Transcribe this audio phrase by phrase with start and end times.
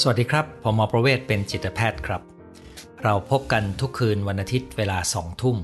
[0.00, 2.22] สวัสดีครับ ผมหมอประเวศเป็นจิตแพทย์ครับ
[3.04, 5.56] เราพบกันทุกคืนวันอาทิตย์เวลาสองทุ่ม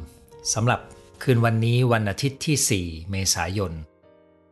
[0.55, 0.81] สำหรับ
[1.23, 3.73] คืนวันนี้วันอาทิตย์ที่ 4 เมษายน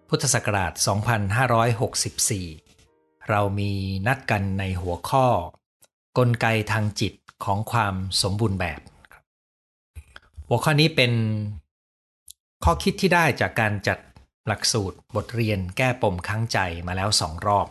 [0.08, 0.72] พุทธศักราช
[2.40, 3.72] 2564 เรามี
[4.06, 5.26] นัดกันในหัวข้อ
[6.18, 7.12] กลไกทางจิต
[7.44, 8.80] ของความสมบูรณ์แบบ
[10.48, 11.12] หัวข้อนี้เป็น
[12.64, 13.98] ข้อคิดที่ได้จากการจัด
[14.46, 17.68] หลักสูตรบทเรียนแก้ปมค้างใจมาแล้วสองรอบ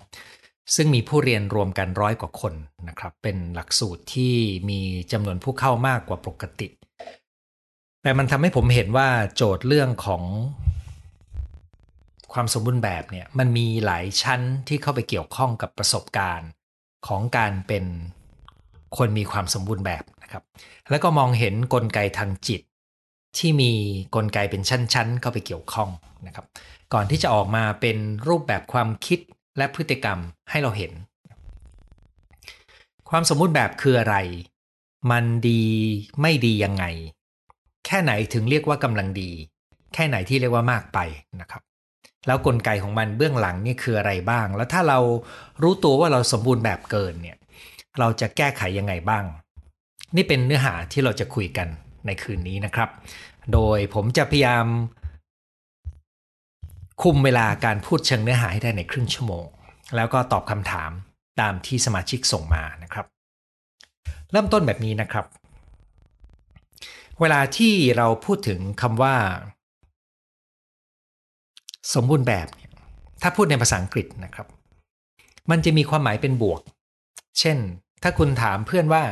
[0.76, 2.54] ซึ่งมีผู้เรียนรวมกันร้อยกว่าคน
[2.90, 4.34] นะครับ เป็นหลักสูตรที่
[4.70, 4.80] มี
[5.12, 6.68] จำนวนผู้เข้ามากกว่าปกติ
[8.04, 10.24] แต่มันทำให้ผมเห็นว่าโจทย์เรื่องของ
[12.34, 16.50] ความสมบูรณ์แบบเนี่ยมันมีหลายชั้นที่เข้าไปเกี่ยวข้องกับประสบการณ์
[17.08, 17.86] ของการเป็น
[18.98, 20.44] คนมีความสมบูรณ์แบบนะครับ
[20.90, 22.62] แล้วก็มองเห็นนกลไกทางจิต
[23.38, 23.72] ที่มี
[24.16, 25.90] กลไกเป็นชั้นๆเข้าไปเกี่ยวข้อง
[26.28, 26.46] นะครับ
[26.94, 29.20] ก่อนที่จะออกมาเป็นรูปแบบความคิด
[29.58, 30.20] และพฤติกรรม
[30.50, 30.92] ให้เราเห็น
[33.10, 34.16] ความสมบูรณ์แบบคืออะไร
[35.12, 35.64] มันดี
[36.22, 36.86] ไม่ดียังไง
[37.86, 39.30] แค่ไหนถึงเรียกว่ากำลังดี
[39.94, 41.00] แค่ไหนที่เรียกว่ามากไป
[41.42, 41.62] นะครับ
[42.28, 45.00] แล้วกลไกของมันเบื้องหลังนี่คืออะไรบ้าง แล้วถ้าเรา
[45.64, 47.38] รู้ตัวว่าเราสมบูรณ์แบบเกินเนี่ย
[48.00, 49.24] เราจะแก้ไขยังไงบ้าง
[50.16, 51.68] นี่เป็นเนื้อหาที่เราจะคุยกัน
[52.06, 52.90] ในคืนนี้นะครับ
[53.54, 54.66] โดยผมจะพยายาม
[57.02, 59.46] คุมเวลาการพูดเชิงเนื้อหาให้ได้ในครึ่งชั่วโมง
[59.96, 60.92] แล้วก็ตอบคำถาม
[61.42, 63.06] ตามที่สมาชิกส่งมานะครับ
[64.32, 65.26] เริ่มต้นแบบนี้นะครับ
[67.20, 69.16] เวลาที่เราพูดถึงคำว่า
[71.94, 72.72] สมบูรณ์แบบเนี่ย
[73.22, 74.48] ถ้าพูดในภาษาอังกฤษนะครับ
[75.50, 76.62] มันจะมีความหมายเป็นบวก
[77.40, 77.58] เช่น
[78.04, 79.04] ถ้าคุณถามเพื่อนว่า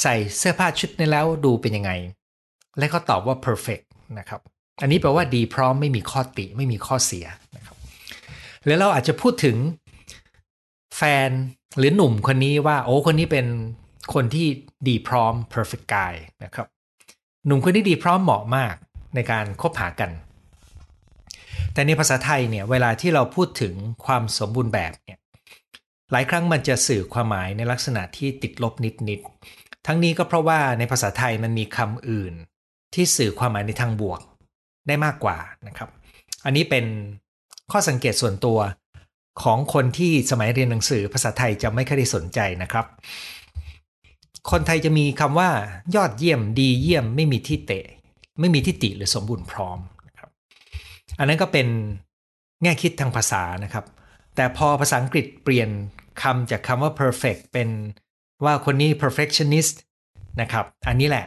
[0.00, 1.90] ใส่เสื้อผ้าชุดนี้แล้วดูเป็นยังไง
[2.78, 3.84] และเขาตอบว่า perfect
[4.18, 4.40] นะครับ
[4.80, 7.76] อันนี้แปลว่าดีพร้อมไม่มีข้อติไม่มีข้อเสียนะครับ
[8.66, 9.56] แล้วเราอาจจะพูดถึง
[10.96, 11.30] แฟน
[11.78, 13.46] หรือหนุ่มคนนี้ว่าโอ้คนนี้เป็น
[14.14, 14.46] คนที่
[14.88, 16.66] ดีพร้อม perfect guy นะครับ
[17.46, 18.74] หนุ่มคนนี้ดีพร้อมเหมาะมาก
[19.14, 20.10] ในการคบหากัน
[21.72, 23.74] แต่ในภาษาไทยเนี่ยเวลาที่เราพูดถึง
[24.06, 25.18] ความสมบูรณ์แบบเนี่ย
[26.12, 28.74] หลายครั้งมันจะสื่อความหมายในลักษณะที่ติดลบ
[29.08, 32.34] นิดๆทั้งนี้ก็เพราะว่าในภาษาไทยมันมีคำอื่น
[32.94, 34.20] ที่สื่อความหมายในทางบวก
[34.86, 35.36] ได้มากกว่า
[35.66, 35.88] นะครับ
[36.44, 36.84] อันนี้เป็น
[37.72, 38.58] ข้อสังเกตส่วนตัว
[39.42, 42.86] ของคนที่สมัยเรียนหนังสือภาษาไทยจะไม่ค่อยได้สนใจนะครับ
[44.50, 45.50] คนไทยจะมีคำว่า
[45.94, 47.84] ยอดเยี่ยมดีเยี่ยมไม่มีที่เตะ
[48.40, 50.30] ไม่มีที่ติหรือสมบูรณ์พร้อมนะครับ
[51.18, 51.66] อันนั้นก็เป็น
[52.62, 53.84] แง่คิดทางภาษานะครับ
[54.36, 55.68] แต่พอภาษาอังกฤษเปลี่ยน
[56.22, 57.68] คำจากคำว่า perfect เป็น
[58.44, 59.76] ว่าคนนี้ perfectionist
[60.40, 61.26] นะครับ อันนี้แหละ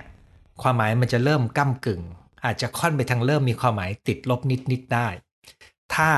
[0.62, 2.02] ความหมายมันจะเริ่มก้ากึ่ง
[2.46, 5.08] อาจจะค่อนไปทางเริ่มมีความหมายติดลบนิดๆได้
[5.96, 6.12] ถ้า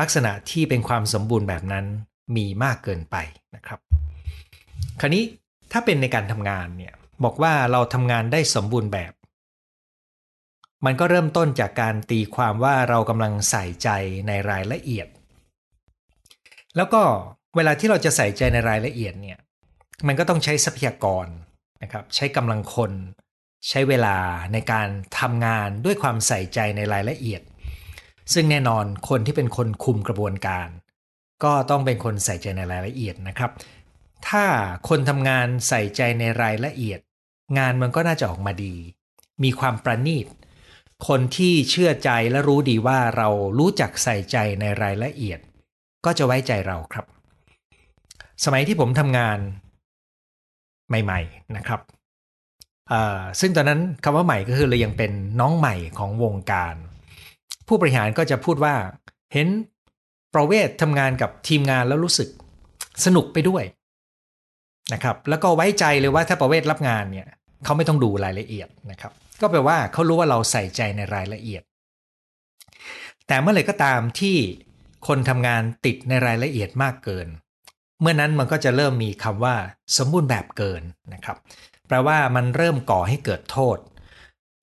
[0.00, 1.84] ลักษณะที่เป็นความสมบูรณ์แบบนั้น
[2.36, 3.16] มีมากเกินไป
[3.56, 3.78] นะครับ
[5.00, 5.24] คราวนี้
[5.72, 6.94] ถ้าเป็นในการทำงานเนี่ย
[7.24, 9.12] บอกว่าเราทำงานได้สมบูรณ์แบบ
[10.86, 13.88] มันก็เริ่มต้นจากการตีความว่าเรากำลังใส่ใจ
[14.26, 15.08] ในรายละเอียด
[16.76, 17.02] แล้วก็
[17.56, 19.38] เวลาที่เราจะใส่ใจในรายละเอียดเนี่ย
[20.06, 21.26] มันก็ต้องใช้ทรัพยากร
[21.82, 22.92] นะครับใช้กำลังคน
[23.68, 24.16] ใช้เวลา
[24.52, 27.42] ในการทำงานด้วยความใส่ใจในรายละเอียด
[28.32, 30.68] ซึ่งแน่นอนคนที่เป็นคนคุมกระบวนการ
[31.44, 33.50] ก็ต้องเป็นคนใส่ใจในรายละเอียดนะครับ
[34.28, 34.44] ถ้า
[34.88, 37.00] คนทำงานใส่ใจในรายละเอียด
[37.58, 38.74] งานมันก็น่าจะออกมาดี
[39.42, 40.26] มีความประณีต
[41.08, 43.28] คนที่เชื่อใจและรู้ดีว่าเรา
[43.58, 45.40] รู้จักใส่ใจในรายละเอียด
[46.04, 47.06] ก็จะไว้ใจเราครับ
[48.44, 49.38] สมัยที่ผมทำงาน
[50.88, 51.80] ใหม่ ๆ นะครับ
[53.40, 56.74] ซึ่งตอนนั้นคำว่าใหม่ก็คือเรายังเป็นน้องใหม่ของวงการ
[57.68, 58.74] ผู้บริหารก็จะพูดว่า
[59.32, 59.48] เห็น
[60.34, 62.28] ประเวศทำงานกับทีมงานแล้วรู้สึก
[63.04, 63.64] สนุกไปด้วย
[64.92, 67.28] นะครับแล้วก็ไว้ใจเลยว่าถ้าประเวศรับงานเนี่ย
[67.64, 71.62] เขาไม่ต้องดูรายละเอียดนะครับก็แปลว่าเขารู้ว่าเราใส่ใจในรายละเอียด
[73.26, 74.36] แต่เมื่อไหร่ก็ตามที่
[75.08, 77.26] คนทำงานติดในรายละเอียดมากเกิน
[78.00, 79.54] เมื่อนั้นมันก็จะเริ่มมีคำว่า
[79.96, 80.82] สมบูรณ์แบบเกิน
[81.14, 81.36] นะครับ
[81.92, 83.78] แปลว่ามันเริ่มก่อให้เกิดโทษ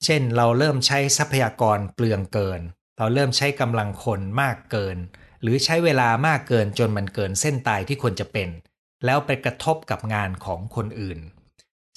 [0.05, 2.61] เช่น เราเริ่มใช้ทรัพยากรเปลืองเกิน
[2.97, 4.97] เราเริ่มใช้กำลังคนมากเกิน
[5.41, 8.49] หรือใช้เวลามากเกินจนมันเกินเส้นตายที่ควรจะเป็น
[9.05, 11.19] แล้วไปกระทบกับงานของคนอื่น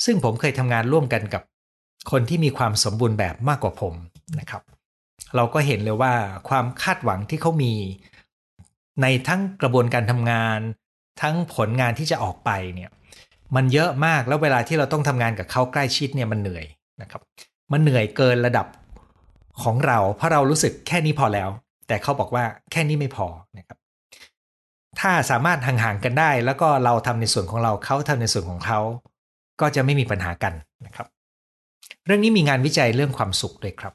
[0.05, 1.43] ซึ่งผมเคยทำงานร่วมกันกับ
[2.11, 3.95] คนที่มีความสมบูรณ์แบบมากกว่าผม
[4.39, 4.63] นะครับ
[5.37, 6.15] เราก็เห็นเลยว่า
[6.49, 7.75] ความคาดหวังที่เขามี
[9.03, 10.59] ในทั้งกระบวนการทำงาน
[11.23, 12.93] ทั้งผลงานที่จะออกไปเนี่ย
[13.57, 16.67] มันเยอะมากแล้วเวลาที่เราต้องทำงานกับเขาใกล้ชิดเนี่ยมันเหนื่อย
[17.03, 17.23] นะครับ
[17.73, 18.67] มันเหนื่อยเกินระดับ
[19.63, 21.49] ของเรา เพราะเรารู้สึกแค่นี้พอแล้ว
[21.89, 23.27] แต่เขาบอกว่าแค่นี้ไม่พอ
[23.59, 23.79] นะครับ
[25.01, 28.81] ถ้าสามารถห่างๆกันได้ แล้วก็เราทำในส่วนของเราเขาทำในส่วนของเขา
[29.61, 30.55] ก็จะไม่มีปัญหากัน
[30.87, 31.07] นะครับ
[32.07, 33.95] เรื่องนี้มีงานวิจัยเรื่องความสุขด้วยครับ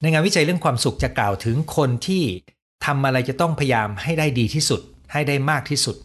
[0.00, 2.22] ในงานวิจัยเรื่องความสุขจะกล่าวถึงคนที่
[2.86, 4.80] ทำอะไรจะต้องพยายามให้ได้ดีที่สุด
[5.12, 5.96] ให้ได้มากที่สุด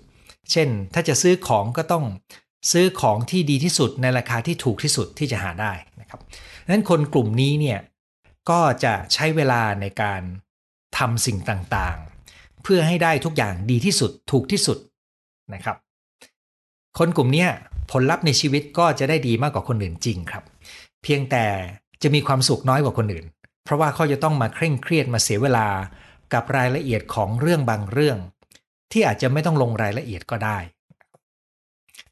[0.51, 2.05] เช่น ถ้าจะซื้อของก็ต้อง
[2.71, 6.19] ซื้อของที่ดีที่สุดในราคาที่ถูกที่สุดที่จะหาได้นะครับ
[6.69, 7.79] นั้นคนกลุ่มนี้เนี่ย
[8.49, 10.21] ก็จะใช้เวลาในการ
[10.97, 14.77] ทำสิ่งต่างๆ เพื่อให้ได้ทุกอย่างดีที่สุดถูกที่สุด
[15.53, 15.77] นะครับ
[16.99, 17.45] คนกลุ่มนี้
[17.91, 20.43] ผลลัพธ์ในชีวิตก็จะได้ดีมากกว่าคนอื่นจริงครับ
[21.03, 21.45] เพียงแต่
[22.03, 23.25] จะมีความสุขน้อยกว่าคนอื่น
[23.63, 25.67] เพราะว่าเขาจะต้องมาเคร่งเครียดมาเสียเวลา
[26.33, 28.17] กับรายละเอียดของเรื่องบางเรื่อง
[28.93, 30.57] ที่อาจจะไม่ต้องลงรายละเอียดก็ได้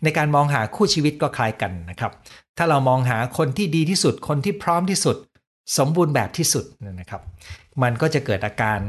[0.03, 2.11] ในการมองหาคู่ชีวิตก็คล้ายกันนะครับ
[2.57, 5.17] ถ้าเรามองหาคนที่ดีที่สุด คนที่พร้อมที่สุด
[5.77, 6.65] สมบูรณ์แบบที่สุด
[6.99, 7.21] นะครับ
[7.81, 8.79] มันก็จะเกิดอาการ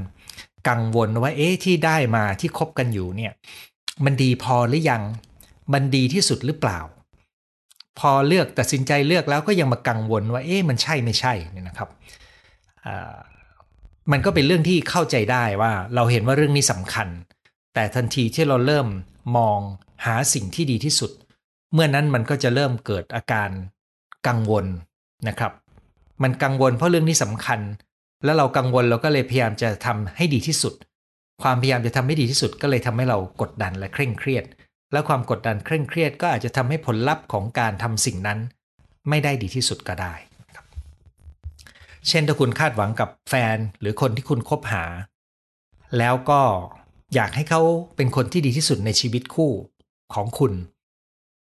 [0.69, 3.33] กังวลว่าเอ๊ะที่ได้มาที่คบกันอยู่เนี่ย
[4.05, 5.03] มันดีพอหรือยัง
[5.73, 6.81] มันดีที่สุดหรือเปล่า
[7.99, 11.89] พอเลือกตัดสินใจเลือกแล้วก็ยังมากังวลว่าเอ๊ะมันใช่ไม่ใช่เนี่ยนะครับ
[14.13, 17.09] มันก็เป็นเรื่องที่เข้าใจได้ว่าเราเห็นว่าเรื่องนี้สำคัญ
[17.75, 18.89] แต่ทันทีที่เราเริ่ม
[19.37, 19.59] มอง
[20.05, 21.11] หาสิ่งที่ดีที่สุด
[21.73, 23.51] เมื่อนั้นมันก็จะเริ่มเกิดอาการ
[24.27, 24.67] กังวล
[25.29, 25.53] นะครับ
[26.23, 27.61] มันกังวลเพราะเรื่องนี้สำคัญ
[28.25, 30.75] แล้วเรากังวลเราก็เลยพยายามจะทำให้ดีที่สุด
[31.43, 34.45] ความพยายามจะทำให้ดีที่สุดก็เลยทำให้เรากดดันและเคร่งเครียด
[34.93, 38.39] และความกดดันเคร่งเครียดก็อาจจะทำให้ผลลัพธ์ของการทำสิ่งนั้น
[39.09, 40.15] ไม่ได้ดีที่สุดก็ได้
[42.09, 44.85] เช่นถ้าคุณคาดหวังกับแฟนหรือคนที่คุณคบหา
[45.99, 46.43] แล้วก็
[47.15, 47.61] อยากให้เขา
[47.97, 49.53] เป็นคนที่ดีที่สุดในชีวิตคู่
[50.15, 50.53] ของคุณ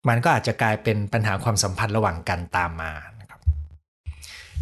[0.08, 3.40] มันก็อาจจะกลายเป็นปัญหาความสัมพันธ์ระหว่างกันตามมานะครับ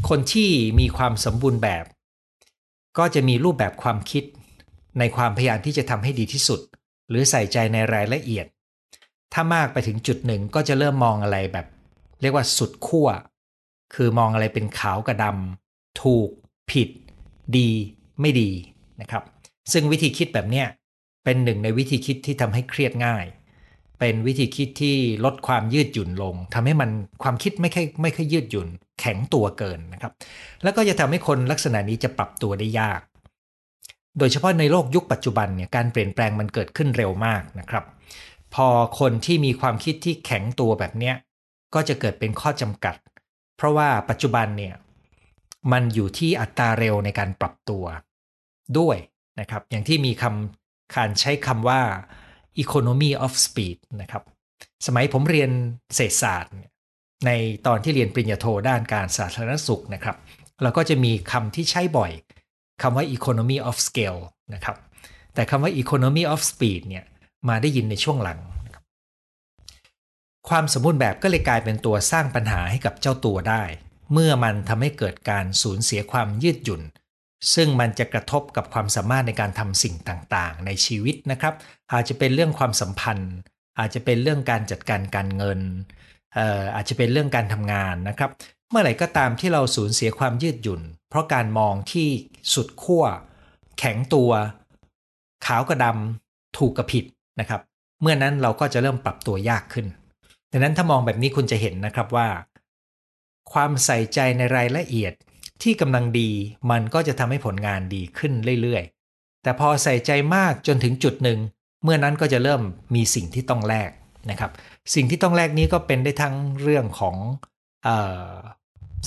[0.09, 1.85] คนที่มีความสมบูรณ์แบบ
[2.99, 4.25] ก็จะมีรูปแบบความคิด
[4.99, 6.61] ในความพยายามที่จะทำให้ดีที่สุด
[7.09, 8.47] หรือใส่ใจในรายละเอียด
[9.33, 11.67] ถ้ามากไปถึงจุดหนึ่งก็จะเริ่มมองอะไรแบบ
[12.21, 13.09] เรียกว่าสุดขั้ว
[13.95, 16.29] คือมองอะไรเป็นขาวกับดำถูก
[16.71, 16.89] ผิด
[17.57, 17.69] ดี
[18.21, 18.51] ไม่ดี
[19.01, 19.23] นะครับ
[19.73, 20.67] ซึ่งวิธีคิดแบบเนี้ย
[21.25, 23.27] เป็นหนึ่งในวิธีคิดที่ทำให้เครียดง่าย
[24.01, 26.91] เป็นวิธีคิดที่ลดความยืดหยุ่นลงทำให้มัน
[27.23, 28.69] ความคิดไม่ค่อยไม่ค่อยยืดหยุ่น
[29.01, 30.13] แข็งตัวเกินนะครับ
[30.63, 33.01] แล้วก็จะทำให้คนลักษณะนี้จะปรับตัวได้ยาก
[34.19, 37.85] โดยเฉพาะในโลกยุคปัจจุบันเนี่ยการเปลี่ยนแปลงมันเกิดขึ้นเร็วมากนะครับ
[38.55, 38.69] พอ
[39.01, 41.15] คนที่มีความคิดที่แข็งตัวแบบเนี้ย
[41.75, 42.97] ก็จะเกิดเป็นข้อจำกัด
[43.57, 44.75] เพราะว่าปัจจุบันเนี่ย
[45.73, 47.85] มันอยู่ที่อัตราเร็วในการปรับตัว
[48.79, 48.97] ด้วย
[49.41, 51.81] นะครับ อย่างที่มีคำการใช้คำว่า
[52.63, 54.23] economy of speed นะครับ
[54.87, 55.51] สมัยผมเรียน
[55.95, 56.55] เศรษฐศาสตร์
[57.27, 57.31] ใน
[57.67, 60.17] ตอนที่เรียนปริญญาโทด้านการสาธารณสุขนะครับ
[60.63, 62.13] เราก็จะมีคำที่ใช้บ่อย
[62.83, 64.21] คำว่า economy of scale
[64.55, 64.77] นะครับ
[65.35, 67.05] แต่คำว่า economy of speed เนี่ย
[67.49, 68.39] มาได้ยินในช่วงหลัง
[70.49, 73.63] ความสมบูรณ์แบบก็เลยกลายเป็นตัวสร้างปัญหาให้กับเจ้าตัวได้
[74.13, 76.83] เมื่อมันทำให้เกิดการสูญเสียความยืดหยุ่น
[77.55, 81.55] ซึ่งมันจะกระทบกับความสามารถในการทำสิ่งต่างๆ ในชีวิตนะครับ
[81.93, 83.33] อาจจะเป็นเรื่องความสัมพันธ์
[83.79, 85.61] อาจจะเป็นเรื่องการจัดการการเงิน
[86.75, 88.31] อาจจะเป็นเรื่องการทำงานนะครับ
[88.71, 92.09] เมื่อไหร่ก็ตามที่เราสูญเสียความยืดหยุ่น เพราะการมองที่
[92.55, 93.05] สุดขั้ว
[93.79, 94.31] แข็งตัว
[95.47, 97.05] ขาวกับดำถูกกับผิด
[97.41, 97.61] นะครับ
[98.03, 99.87] เมื่อนั้นเราก็จะเริ่มปรับตัวยากขึ้น
[100.53, 102.29] ดังนั้นถ้ามองแบบนี้คุณจะเห็นนะครับว่า
[103.53, 105.13] ความใส่ใจในรายละเอียด
[105.65, 106.31] ที่กำลังดี
[106.71, 111.39] มันก็จะทำให้ผลงานดีขึ้นเรื่อยๆ แต่พอใส่ใจมากจนถึงจุดหนึ่ง
[111.85, 112.63] เมื่อนั้นก็จะเริ่ม
[112.95, 113.91] มีสิ่งที่ต้องแลก
[114.31, 114.51] นะครับ
[114.95, 117.17] สิ่งที่ต้องแลกนี้ก็เป็นได้ทั้งเรื่องของ
[117.87, 117.89] อ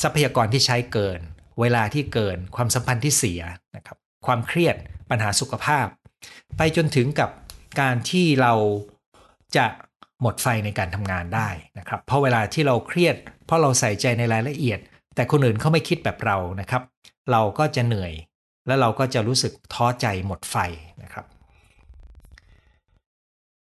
[0.02, 1.20] ทรัพยากรที่ใช้เกิน
[1.62, 3.42] เวลาที่เกิน ความสัมพันธ์ที่เสีย
[3.76, 4.76] นะครับ ความเครียด
[5.10, 5.88] ปัญหาสุขภาพ
[6.58, 7.30] ไปจนถึงกับ
[7.82, 8.54] การที่เรา
[9.58, 9.66] จะ
[10.22, 11.50] หมดไฟในการทำงานได้
[11.80, 14.80] นะครับ เพราะเวลาที่เราเครียด เพราะเราใส่ใจในรายละเอียด
[15.18, 16.82] แต่คนอื่นเขาไม่คิดแบบเรานะครับ
[17.32, 18.14] เราก็จะเหนื่อย
[18.68, 20.56] แล้วเราก็จะรู้สึกท้อใจหมดไฟ
[21.04, 21.26] นะครับ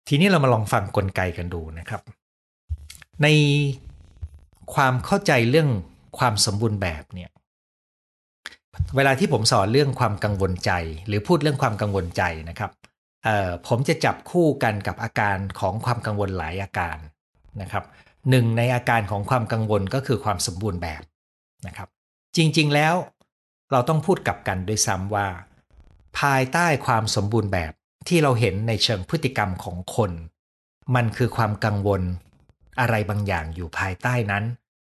[0.08, 2.02] ทีนี้เรามาลองฟังกลไกกันดูนะครับ
[3.22, 3.26] ใน
[4.74, 5.68] ความเข้าใจเรื่อง
[6.18, 7.30] ความสมบูรณ์แบบเนี่ย
[8.96, 10.72] เวลาที่ผมสอนเรื่องความกังวลใจ
[11.06, 12.70] หรือพูดเรื่องความกังวลใจนะครับ
[13.66, 16.96] ผมจะจับคู่กันกับอาการของความกังวลหลายอาการ
[17.62, 17.84] นะครับ
[18.30, 21.02] หนึ่งในอาการของความกังวลก็คือความสมบูรณ์แบบ
[21.66, 21.88] นะครับ
[22.36, 22.94] จริงๆแล้ว
[23.70, 25.28] เราต้องพูดกับกันด้วยซ้ำว่า
[26.20, 27.72] ภายใต้ความสมบูรณ์แบบ
[28.08, 30.10] ที่เราเห็นในเชิงพฤติกรรมของคน
[30.94, 32.02] มันคือความกังวล
[32.80, 34.44] อะไรบางอย่างอยู่ภายใต้นั้น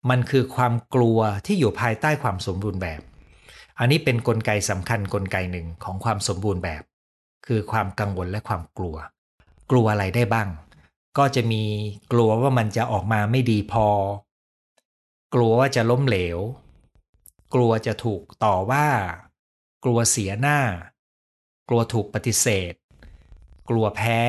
[0.09, 3.01] มันคือความกลัวที่อยู่ภายใต้ความสมบูรณ์แบบ
[3.79, 6.83] อันนี้เป็นนกลไกสำคัญกลไกหนึ่งของความสมบูรณ์แบบ
[7.47, 8.95] คือความกังวลและความกลัว
[9.71, 10.47] กลัวอะไรได้บ้าง
[11.17, 11.63] ก็จะมี
[12.11, 13.85] กลัวว่ามันจะออกมาไม่ดีพอ
[15.33, 16.39] กลัวว่าจะล้มเหลว
[17.53, 18.87] กลัวจะถูกต่อว่า
[19.83, 20.59] กลัวเสียหน้า
[21.69, 22.73] กลัวถูกปฏิเสธ
[23.69, 24.21] กลัวแพ้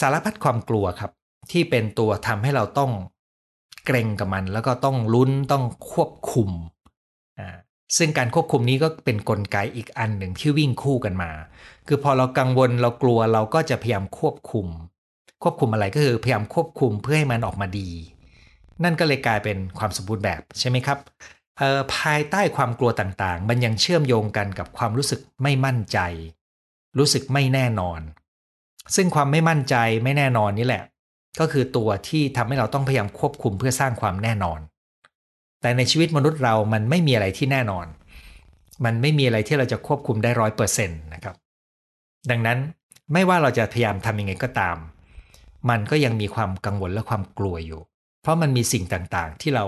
[0.00, 1.10] สารพัดความกลัวครับ
[1.50, 2.92] ที่เป็นตัวทำให้เราต้อง
[3.86, 6.50] เกรงกับมัน แล้วก็ต้องลุ้นต้องควบคุม
[7.38, 7.48] อ่า
[7.96, 11.30] ซึ่งการควบคุมนี้ก็เป็นนกลไกอีกอันหนึ่งที่วิ่งคู่กันมา
[11.86, 14.66] คือพอเรากังวลเรากลัวเราก็จะพยายามควบคุม
[15.42, 17.90] ควบคุมอะไรก็คือพยายามควบคุมเพื่อให้มันออกมาดี
[18.84, 20.98] นั่นก็เลยกลายเป็นความสมบูรณ์แบบใช่ไหมครับ
[21.96, 25.98] ภายใต้ความกลัวต่างๆ มันยังเชื่อมโยงกันกับความรู้สึกไม่มั่นใจ
[26.98, 28.00] รู้สึกไม่แน่นอน
[28.96, 30.84] ซึ่งความไม่มั่นใจไม่แน่นอนนี่แหละ
[31.40, 34.60] ก็คือตัวที่ทำให้เราต้องพยายามควบคุมเพื่อสร้างความแน่นอน
[35.60, 37.86] แต่ในชีวิตมนุษย์เรามันไม่มีอะไรที่แน่นอน
[38.84, 41.36] มันไม่มีอะไรที่เราจะควบคุมได้ร้อยเปอร์เซ็นต์นะครับ
[42.30, 42.58] ดังนั้น
[43.12, 44.76] ไม่ว่าเราจะพยายามทำยังไงก็ตาม
[45.70, 47.80] มันก็ยังมีความกังวลและความกลัวอยู่
[48.22, 49.64] เพราะมันมีสิ่งต่างๆ ที่เรา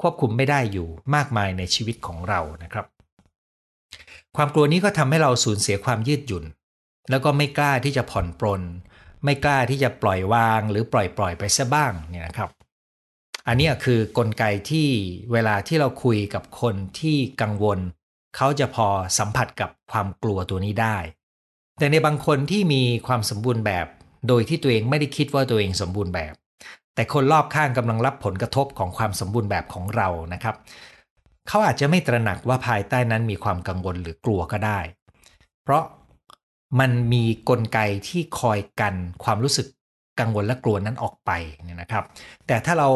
[0.00, 2.86] ควบคุมไม่ได้อยู่มากมายในชีวิตของเรานะครับ
[4.36, 6.44] ความกลัวนี้ก็ทำให้เราสูญเสียความยืดหยุ่น
[7.10, 8.62] แล้วก็ไม่กล้าที่จะผ่อนปลน
[9.24, 12.50] ไม่กล้าที่จะปล่อยวางหรือปล่อยปล่อยไปซะบ้างเนี่ยนะครับ
[13.46, 14.88] อันนี้คือกลไกที่
[15.32, 17.78] เวลาที่เราคุยกับคนที่กังวล
[18.36, 18.88] เขาจะพอ
[19.18, 20.98] สัมผัสกับความกลัวตัวนี้ได้
[21.78, 23.86] แต่ในบางคนที่มีความสมบูรณ์แบบ
[24.28, 26.34] โดยที่ตัวเองไม่ได้คิดว่าตัวเองสมบูรณ์แบบ
[26.96, 30.56] แต่คนรอบข้างกำลังรับผลกระทบของความสมบูรณ์แบบของเรานะครับ
[31.48, 34.80] เขาอาจจะไม่ตระหนักว่าภายใต้นั้นมีความกังวลหรือกลัวก็ได้
[35.62, 35.84] เพราะ
[36.80, 39.66] มันมีกลไกที่คอยกันความรู้สึก
[40.20, 41.30] กังวลและกลัวนั้นออกไป
[41.64, 42.04] เนี่ยนะครับ
[42.46, 42.88] แต่ถ้าเรา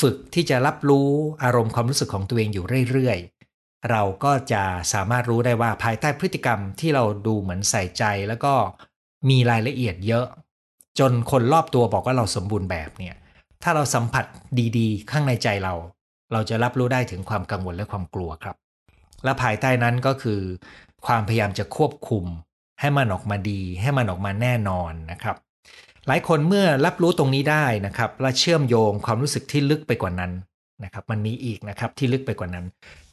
[0.00, 1.08] ฝึกที่จะรับรู้
[1.44, 8.52] อารมณ์ความรู้สึกของตัวเองอยู่เรื่อยๆ เราก็จะสามารถรู้ได้ว่าภายใต้พฤติกรรมที่เราดูเหมือนใส่ใจแล้วก็
[9.30, 10.26] มีรายละเอียดเยอะ
[10.98, 13.16] จนคนรอบตัวบอกว่าเราสมบูรณ์แบบเนี่ย
[13.62, 14.24] ถ้าเราสัมผัส
[14.78, 15.74] ดีๆ ข้างในใจเรา
[16.32, 18.56] เราจะรับรู้ได้ถึงความกังวลและความกลัวครับ
[19.24, 20.40] และภายใต้นั้นก็คือ
[21.06, 22.24] ความพยายามจะควบคุม
[22.80, 25.36] ให้มันออกมาดี ให้มันออกมาแน่นอนนะครับ
[26.06, 30.32] หลายคนเมื่อรับรู้ตรงนี้ได้นะครับและเชื่อมโยงความรู้สึกที่ลึกไปกว่านั้น
[30.84, 32.66] นะครับมันมีอีกนะครับที่ลึกไปกว่านั้น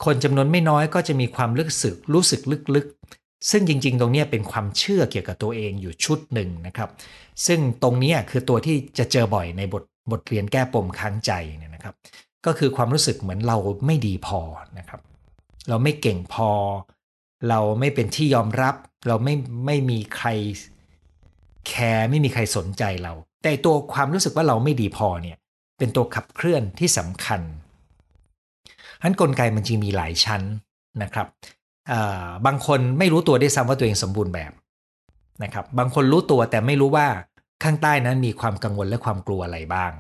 [0.06, 2.42] คนจำนวนไม่น้อยก็จะมีความลึกสึกรู้สึก
[2.75, 6.90] ลึกๆ ซึ่งจริง ๆ ตรงนี้เป็นความเชื่อเกี่ยวกับตัวเองอยู่ชุดหนึ่งนะครับ
[7.46, 11.95] ซึ่งตรงนี้คือตัวที่จะเจอบ่อยในบท บทเรียนแก้ปมค้างใจเนี่ยนะครับ
[12.45, 14.39] ก็คือความรู้สึกเหมือนเราไม่ดีพอ
[14.77, 15.01] นะครับ
[15.69, 16.50] เราไม่เก่งพอ
[17.50, 18.75] เราไม่เป็นที่ยอมรับ
[19.07, 19.35] เราไม่
[19.65, 20.29] ไม่มีใคร
[21.67, 25.38] แคร์ไม่มีใครสนใจเรา แต่ตัวความรู้สึกว่าเราไม่ดีพอเนี่ย
[25.77, 27.41] เป็นตัวขับเคลื่อนที่สำคัญ
[29.01, 30.41] อันกลไกมันจริงมีหลายชั้น
[31.03, 31.27] นะครับ
[32.45, 34.51] บางคนไม่รู้ตัวได้ซ้ำว่าตัวเองสมบูรณ์แบบ
[35.43, 37.07] นะครับ บางคนรู้ตัวแต่ไม่รู้ว่า
[37.63, 39.91] ข้างใต้นั้นมีความกังวลและความกลัวอะไรบ้าง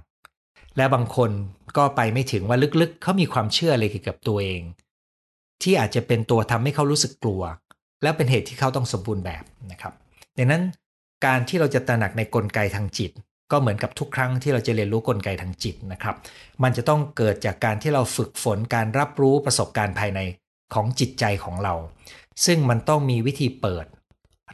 [0.77, 1.31] และบางคน
[1.77, 4.61] ก็ไปไม่ถึงว่าลึกๆ เขามีความเชื่ออะไรเกี่ยวกับตัวเอง
[5.63, 7.41] ที่อาจจะเป็นตัวทำให้เขารู้สึกกลัว
[8.03, 9.93] และเป็นเหตุที่เขาต้องสมบูรณ์แบบนะครับ
[10.37, 10.63] ดังนั้น
[11.25, 13.11] การที่เราจะตระหนักในกลไกทางจิต
[13.51, 16.15] ก็เหมือนกับทุกครั้งที่เราจะเรียนรู้กลไกทางจิตนะครับ
[16.63, 20.19] มันจะต้องเกิดจากการที่เราฝึกฝนการรับรู้ประสบการณ์ภายใน
[20.73, 21.73] ของจิตใจของเรา
[22.45, 23.85] ซึ่งมันต้องมีวิธีเปิด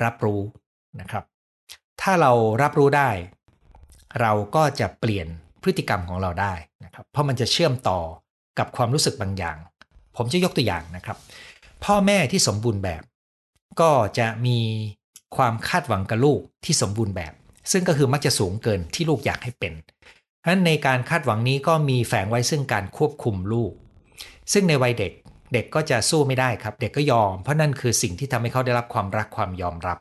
[0.03, 0.41] รับรู้
[0.99, 1.23] นะครับ
[2.01, 2.31] ถ้าเรา
[2.61, 3.09] รับรู้ได้
[4.21, 5.27] เราก็จะเปลี่ยน
[5.61, 6.53] พฤติกรรมของเราได้
[6.85, 7.99] นะครับ เพราะมันจะเชื่อมต่อ
[8.59, 9.57] กับความรู้สึกบางอย่าง
[10.17, 11.17] ผมจะยกตัวอย่างนะครับ
[11.85, 13.03] พ่อแม่ที่สมบูรณ์แบบ
[13.81, 14.59] ก็จะมี
[15.37, 17.33] ความคาดหวังกับลูกที่สมบูรณ์แบบ
[17.71, 19.73] ซึ่งก็คือมักจะสูงเกินที่ลูกอยากให้เป็น
[20.39, 23.71] เพราะฉะนั้นในการคาดหวังนี้ก็มีแฝงไว้ซึ่งการควบคุมลูก
[24.53, 25.11] ซึ่งในวัยเด็ก
[25.53, 29.97] เด็กก็จะสู้ไม่ได้ครับ เด็กก็ยอม เพราะนั่นคือสิ่งที่ทำให้เขาได้รับความรักความยอมรับ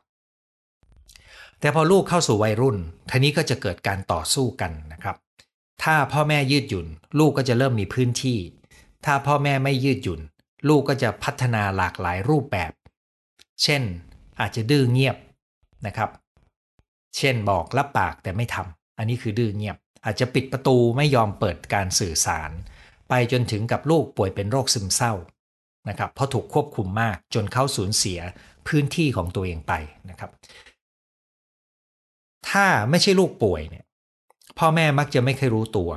[1.61, 2.77] แต่พอลูกเข้าสู่วัยรุ่น
[3.11, 5.17] ทีนี้ก็จะเกิดการต่อสู้กันนะครับ
[5.83, 6.87] ถ้าพ่อแม่ยืดหยุ่น
[7.19, 8.39] ลูกก็จะเริ่มมีพื้นที่
[9.05, 10.21] ถ้าพ่อแม่ไม่ยืดหยุ่น
[10.69, 12.73] ลูกก็จะพัฒนาหลากหลายรูปแบบ
[13.63, 13.83] เช่น
[14.41, 15.17] อาจจะดื้อเงียบ
[15.87, 16.11] นะครับ
[17.17, 22.51] เช่นบอกรับปากแต่ไม่ทำอันนี้คือดื้อเงียบ อาจจะปิดประตูไม่ยอมเปิดการสื่อสาร
[23.09, 25.13] ไปจนถึงกับลูกป่วยเป็นโรคซึมเศร้า
[25.89, 28.21] นะครับเพราะถูกควบคุมมากจนเขาสูญเสีย
[28.69, 29.73] พื้นที่ของตัวเองไป
[30.11, 30.31] นะครับ
[32.51, 33.85] ถ้าไม่ใช่ลูกป่วยเนี่ย
[34.59, 35.91] พ่อแม่มักจะไม่เคยรู้ตัว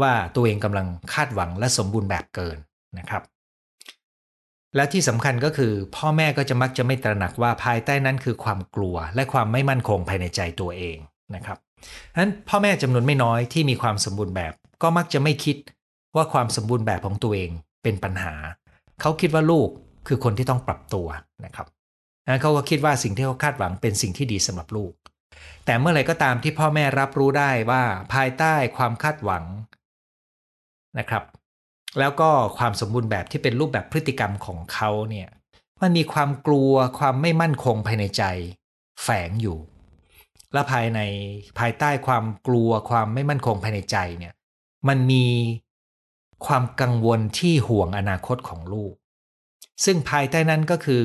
[0.00, 2.58] ว่าตัวเองกำลังคาดหวังและสมบูรณ์แบบเกิน
[2.98, 3.22] นะครับ
[4.76, 10.96] และที่สำคัญก็คือ พ่อแม่ก็จะมักจะไม่ตระหนักว่าภายใต้นั้นคือความกลัวและความไม่มั่นคงภายในใจตัวเอง
[11.34, 11.58] นะครับ
[12.20, 15.56] นั้นพ่อแม่จำนวนไม่น้อยที่มีความสมบูรณ์แบบ ก็มักจะไม่คิด
[16.16, 17.50] ว่าความสมบูรณ์แบบของตัวเอง
[17.82, 18.34] เป็นปัญหา
[19.00, 19.68] เขาคิดว่าลูก
[20.06, 21.06] คือคนที่ต้องปรับตัว
[21.44, 21.66] นะครับ
[22.28, 24.92] นะเขาก็คิดว่าสิ่งที่เขาคาดหวังเป็นสิ่งที่ดีสำหรับลูก
[25.64, 27.82] แต่เมื่อไรก็ตามที่พ่อแม่รับรู้ได้ว่า
[28.14, 29.44] ภายใต้ความคาดหวัง
[30.98, 31.24] นะครับ
[31.98, 35.28] แล้วก็ความสมบูรณ์แบบที่เป็นรูปแบบพฤติกรรมของเขาเนี่ย
[35.82, 38.24] มันมีความกลัวความไม่มั่นคงภายในใจ
[39.02, 39.58] แฝงอยู่
[40.52, 41.00] และภายใน
[41.58, 44.34] ภายใต้ความกลัวความไม่มั่นคงภายในใจเนี่ย
[44.88, 45.26] มันมี
[46.46, 48.94] ความกังวลที่ห่วงอนาคตของลูก
[49.84, 51.04] ซึ่งภายใต้นั้นก็คือ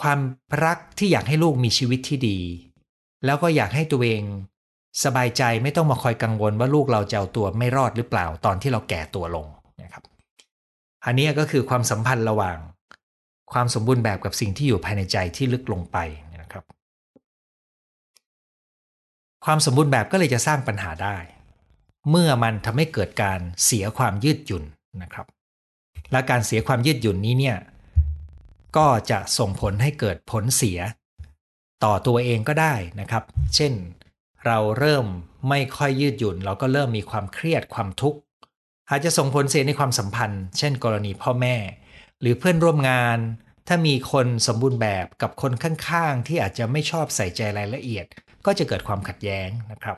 [0.00, 0.20] ความ
[0.64, 2.38] รักที่อยากให้ลูกมีชีวิตที่ดี
[3.24, 4.22] แล้วก็อยากให้ตัวเอง
[5.04, 9.46] สบายใจไม่ต้องมาคอยกังวลว่าลูกเราจะเอาตัวไม่รอดหรือเปล่าตอนที่เราแก่ตัวลง
[9.82, 10.02] นะครับ
[11.04, 12.58] อันนี้ก็คือความสัมพันธ์ระหว่าง
[13.52, 15.96] ความสมบูรณ์แบบกับสิ่งที่อยู่ภายในใจที่ลึกลงไป
[16.40, 16.64] นะครับ
[19.44, 21.16] ความสมบูรณ์แบบก็เลยจะสร้างปัญหาได้
[22.10, 24.64] เมื่อมันทำให้เกิดการเสียความยืดหยุ่น
[25.02, 25.26] นะครับ
[26.12, 27.58] และการเสียความยืดหยุ่นนี้เนี่ย
[28.76, 30.78] ก็จะส่งผลให้เกิดผลเสีย
[31.84, 33.24] ต่อตัวเองก็ได้นะครับ
[33.54, 33.72] เช่น
[34.46, 35.06] เราเริ่ม
[35.48, 38.18] ไม่ค่อยยืดหยุ่น เราก็เริ่มมีความเครียดความทุกข์
[38.90, 41.56] อาจจะส่งผลเสียในความสัมพันธ์ เช่น กรณีพ่อแม่
[42.20, 43.18] หรือเพื่อนร่วมงาน
[43.68, 48.06] ถ้ามีคนสมบูรณ์แบบกับคนข้างๆ ที่อาจจะไม่ชอบใส่ใจรายละเอียด
[48.46, 49.96] ก็จะเกิดความขัดแย้งนะครับ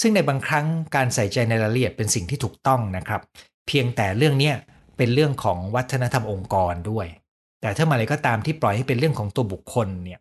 [0.00, 0.66] ซึ่งในบางครั้ง
[0.96, 3.20] การใส่ใจในรายละเอียดเป็นสิ่งที่ถูกต้องนะครับ
[3.66, 4.52] เพียงแต่เรื่องนี้
[4.96, 7.06] เป็นเรื่องของวัฒนธรรมองค์กรด้วย
[7.60, 10.20] แต่ถ้ามาอะไรก็ตามที่ปล่อยให้เป็นเรื่องของตัวบุคคลเนี่ย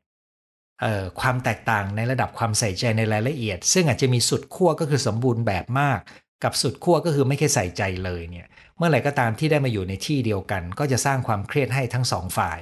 [1.22, 6.00] ความแตกต่างในระดับความใส่ใจในรายละเอียด ซึ่งอาจจะมีสุดขั้วก็คือสมบูรณ์แบบมาก
[6.44, 12.60] กับสุดขั้วก็คือไม่เคยใส่ใจเลยเนี่ยเมื่อไหร่ก็ตามที่ได้มาอยู่ในที่เดียวกัน ก็จะสร้างความเครียดให้ทั้งสองฝ่าย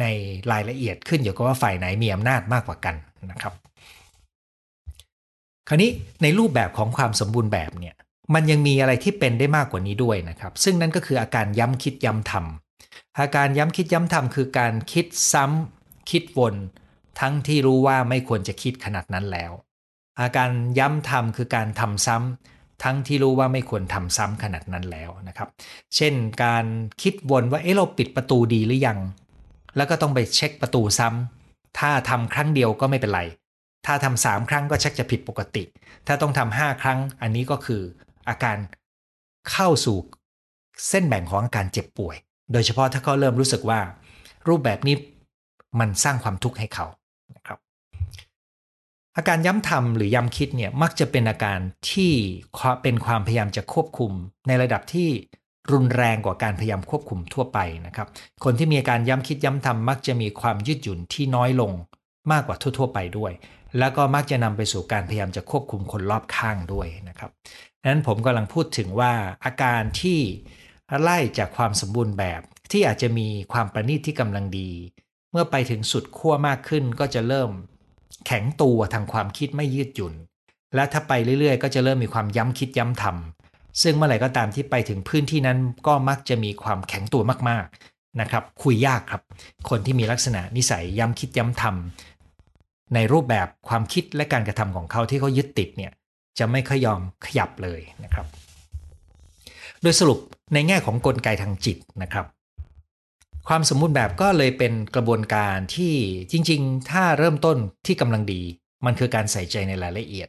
[0.00, 0.04] ใน
[0.52, 2.94] รายละเอียดขึ้นอยู่กับว่าฝ่ายไหนมีอำนาจมากกว่ากัน
[3.30, 3.52] นะครับ
[5.68, 5.90] คราวนี้
[6.22, 7.94] ในรูปแบบของความสมบูรณ์แบบเนี่ย
[8.34, 16.54] มันยังมีอะไรที่เป็นได้มากกว่านี้ด้วยนะครับ ซึ่งนั่นก็คืออาการย้ำคิดย้ำทำอาการย้ำคิดย้ำทำคือการคิดซ้ำคิดวน
[17.20, 19.52] ทั้งที่รู้ว่าไม่ควรจะคิดขนาดนั้นแล้ว
[20.20, 25.48] อาการย้ำทำคือการทำซ้ำทั้งที่รู้ว่าไม่ควรทำซ้ำขนาดนั้นแล้วนะครับ
[25.96, 26.64] เช่นการ
[27.02, 28.98] คิดวนว่าเอ๊ะเราปิดประตูดีหรือยัง
[29.76, 33.22] แล้วก็ต้องไปเช็คประตูซ้ำถ้าทำครั้งเดียวก็ไม่เป็นไร
[33.86, 35.62] ถ้าทำสามครั้งก็ชักจะผิดปกติ
[36.06, 37.82] ถ้าต้องทำห้าครั้งอันนี้ก็คือ
[38.28, 38.56] อาการ
[39.50, 39.96] เข้าสู่
[40.88, 42.16] เส้นแบ่งของอาการเจ็บป่วย
[42.52, 43.80] โดยเฉพาะถ้าเขาเริ่มรู้สึกว่า
[44.48, 44.96] รูปแบบนี้
[45.80, 46.86] มันสร้างความทุกข์ให้เขา
[49.16, 51.58] อาการย้ำทำหรือย้ำคิดเนี่ยมักจะเป็นอาการ
[51.90, 52.12] ที่
[52.82, 54.12] เป็นความพยายามจะควบคุม
[54.46, 55.08] ในระดับที่
[55.72, 58.08] รุนแรงกว่าการพยายามควบคุมทั่วไปนะครับ
[58.44, 61.72] คนที่มีอาการย้ำคิดย้ำทำมักจะมีความยืดหยุ่นที่น้อยลง
[62.32, 63.32] มากกว่าทั่ว ๆ ไปด้วย
[63.78, 67.30] แล้วก็มักจะนำไปสู่การพยายามจะควบคุมคนรอบข้างด้วยนะครับ
[67.90, 69.12] นั้นผมกำลังพูดถึงว่า
[69.44, 70.18] อาการที่
[71.00, 72.40] ไล่จากความสมบูรณ์แบบ
[72.72, 74.70] ที่อาจจะมีความประณีตที่กำลังดี
[75.30, 77.50] เมื่อไปถึงสุดขั้วมากขึ้นก็จะเริ่ม
[78.26, 80.14] แข็งตัวทางความคิดไม่ยืดหยุ่น
[80.74, 89.22] และถ้าไปเรื่อยๆ ก็จะเริ่มมีความย้ำคิดย้ำทำซึ่งเมื่อไหร่ก็ตามที่ไปถึงพื้นที่นั้นก็มักจะมีความแข็งตัวมากๆนะครับ คุยยากครับ
[89.68, 95.92] คนที่มีลักษณะนิสัยย้ำคิดย้ำทำในรูปแบบความคิดและการกระทำของเขาที่เขายึดติดเนี่ย
[96.38, 98.26] จะไม่ค่อยยอมขยับเลยนะครับ
[99.82, 100.18] โดยสรุป
[100.54, 102.26] ในแง่ของกลไกทางจิตนะครับ
[103.48, 105.94] ความสมบูรณ์แบบก็เลยเป็นกระบวนการที่
[106.30, 107.56] จริง ๆ ถ้าเริ่มต้น
[107.86, 108.42] ที่กำลังดี
[108.84, 110.28] มันคือการใส่ใจในรายละเอียด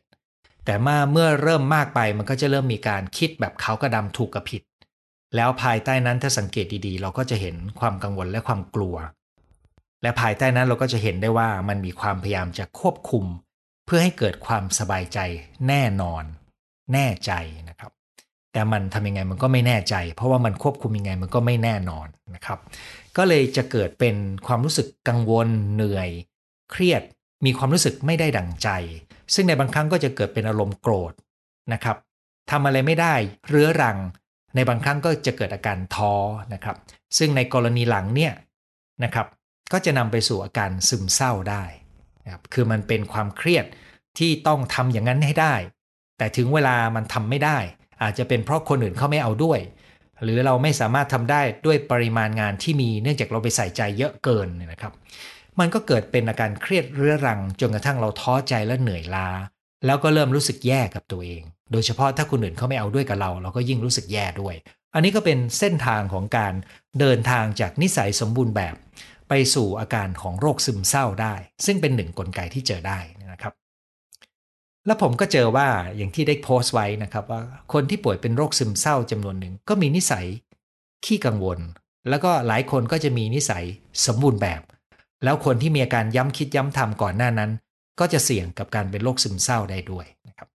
[0.66, 4.64] แต่มาเมื่อเริ่มมากไปมันก็จะเริ่มมีการคิดแบบเขากระดำถูกกับผิด
[5.36, 8.96] แล้วภายใต้นั้นถ้าสังเกตดีๆ เราก็จะเห็นความกังวลและความกลัว
[10.02, 13.26] และภายใต้นั้นเราก็จะเห็นได้ว่ามันมีความพยายามจะควบคุม
[13.86, 15.20] เพื่อให้เกิดความสบายใจ
[15.68, 16.24] แน่นอน
[16.94, 17.32] แน่ใจ
[17.70, 17.92] นะครับ
[18.54, 22.60] แต่มันทำยังไงมันก็ไม่แน่ใจ เพราะว่ามันควบคุมยังไงมันก็ไม่แน่นอนนะครับ
[23.18, 24.16] ก็เลยจะเกิดเป็น
[24.48, 26.10] ความรู้สึกกังวลเหนื่อย
[26.72, 27.02] เครียด
[27.46, 28.70] มีความรู้สึกไม่ได้ดั่งใจ
[29.34, 31.14] ซึ่งในบางครั้งก็จะเกิดเป็นอารมณ์โกรธ
[31.74, 31.98] นะครับ
[32.52, 33.16] ทำอะไรไม่ได้
[33.50, 33.98] เรื้อรัง
[34.56, 36.14] ในบางครั้งก็จะเกิดอาการท้อ
[36.54, 36.76] นะครับ
[37.18, 38.34] ซึ่งในกรณีหลังเนี่ย
[39.04, 39.28] นะครับ
[39.72, 41.64] ก็จะนำไปสู่อาการซึมเศร้าได้
[42.24, 43.66] นะครับคือมันเป็นความเครียด
[44.18, 45.56] ที่ต้องทำอย่างนั้นให้ได้
[46.18, 47.58] แต่ถึงเวลามันทำไม่ได้
[48.02, 49.60] อาจจะเป็นเพราะคนอื่นเขาไม่เอาด้วย
[50.24, 54.94] หรือเราไม่สามารถทำได้ด้วยปริมาณงานที่มีเนื่องจากเราไปใส่ใจเยอะเกินนะครับ
[55.60, 59.28] มันก็เกิดเป็นอาการเครียดเรื้อรังจนกระทั่งเราท้อใจและเหนื่อยล้า
[59.86, 64.56] แล้วก็เริ่มรู้สึกแย่กับตัวเอง โดยเฉพาะถ้าคนอื่นเขาไม่เอาด้วยกับเรา เราก็ยิ่งรู้สึกแย่ด้วย
[64.94, 66.54] อันนี้ก็เป็นเส้นทางของการ
[67.00, 68.76] เดินทางจากนิสัยสมบูรณ์แบบ
[69.30, 73.00] ไปสู่อาการของโรคซึมเศร้าได้ ซึ่งเป็นหนึ่งกลไกที่เจอได้
[73.32, 73.54] นะครับ
[74.88, 77.42] แล้วผมก็เจอว่าอย่างที่ได้โพสต์ไว้นะครับว่า
[77.74, 80.26] คนที่ป่วยเป็นโรคซึมเศร้าจำนวนหนึ่งก็มีนิสัย
[81.06, 81.60] ขี้กังวล
[82.10, 83.66] แล้วก็หลายคนก็จะมีนิสัย
[84.06, 84.62] สมบูรณ์แบบ
[85.24, 87.52] แล้วคนที่มีอาการย้ำคิดย้ำทำก่อนหน้านั้น
[88.00, 90.48] ก็จะเสี่ยงกับการเป็นโรคซึมเศร้าได้ด้วยนะครับ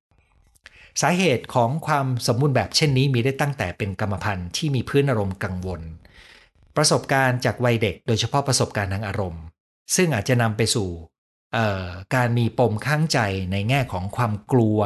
[1.01, 5.81] สาเหตุของความสมบูรณ์แบบเช่นนี้มีได้ตั้งแต่เป็นกรรมพันธุ์ที่มีพื้นอารมณ์กังวล
[6.77, 9.43] ประสบการณ์จากวัยเด็ก โดยเฉพาะประสบการณ์ทางอารมณ์
[9.97, 10.89] ซึ่งอาจจะนำไปสู่
[12.15, 13.19] การมีปมข้างใจ
[13.53, 14.79] ในแง่ของความกลัว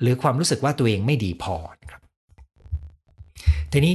[0.00, 1.56] หรือความรู้สึกว่าตัวเองไม่ดีพอ
[1.90, 2.02] ครับ
[3.72, 3.94] ทีนี้